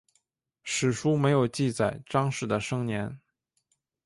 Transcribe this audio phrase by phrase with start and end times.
[0.63, 3.19] 史书没有记载张氏的生年。